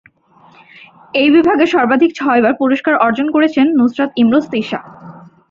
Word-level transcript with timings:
এই 1.13 1.29
বিভাগে 1.35 1.65
সর্বাধিক 1.67 2.11
ছয়বার 2.15 2.53
পুরস্কার 2.53 2.93
অর্জন 3.05 3.27
করেন 3.31 3.67
নুসরাত 3.79 4.11
ইমরোজ 4.15 4.45
তিশা। 4.53 4.79